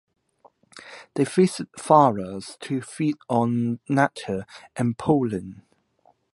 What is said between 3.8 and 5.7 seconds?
nectar and pollen.